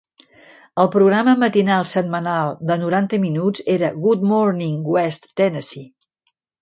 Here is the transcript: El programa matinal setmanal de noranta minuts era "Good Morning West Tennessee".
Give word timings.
El 0.83 0.87
programa 0.93 1.35
matinal 1.43 1.85
setmanal 1.89 2.55
de 2.71 2.77
noranta 2.85 3.19
minuts 3.27 3.67
era 3.75 3.93
"Good 4.07 4.25
Morning 4.33 4.81
West 4.97 5.29
Tennessee". 5.43 5.87